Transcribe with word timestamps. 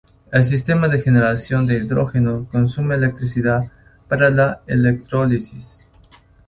El 0.31 0.43
sistema 0.45 0.87
de 0.87 0.99
generación 0.99 1.67
de 1.67 1.75
hidrógeno 1.75 2.47
consume 2.51 2.95
electricidad 2.95 3.65
para 4.07 4.31
la 4.31 4.63
electrólisis. 4.65 5.85